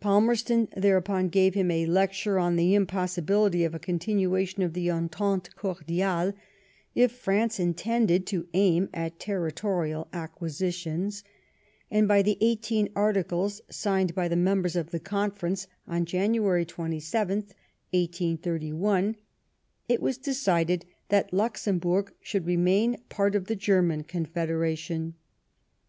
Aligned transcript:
Palmerston 0.00 0.66
thereupon 0.76 1.28
gave 1.28 1.54
him 1.54 1.70
a 1.70 1.86
lecture 1.86 2.40
on 2.40 2.56
the 2.56 2.74
impossibility 2.74 3.62
of 3.62 3.72
a 3.72 3.78
continuation 3.78 4.64
of 4.64 4.76
ihe 4.76 4.88
entente 4.90 5.54
cordiale 5.54 6.32
if 6.96 7.12
France 7.12 7.60
intended 7.60 8.26
to 8.26 8.48
aim 8.52 8.88
at 8.92 9.20
territorial 9.20 10.08
acquisitions; 10.12 11.22
and 11.88 12.08
by 12.08 12.20
the 12.20 12.36
Eighteen 12.40 12.88
Articles, 12.96 13.60
signed 13.70 14.12
by 14.12 14.26
the 14.26 14.34
members 14.34 14.74
of 14.74 14.90
the 14.90 14.98
Conference 14.98 15.68
on 15.86 16.04
January 16.04 16.66
27th, 16.66 17.54
1831, 17.94 19.14
it 19.88 20.02
was 20.02 20.18
decided 20.18 20.84
that 21.10 21.32
Luxemburg 21.32 22.12
should 22.20 22.44
remain 22.44 22.96
part 23.08 23.36
of 23.36 23.44
the 23.44 23.54
German 23.54 24.02
Confederation. 24.02 25.14